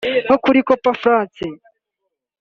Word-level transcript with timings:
nko 0.25 0.35
kuri 0.43 0.59
Coup-Franc 0.67 1.35